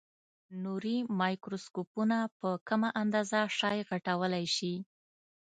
[0.63, 4.73] نوري مایکروسکوپونه په کمه اندازه شی غټولای شي.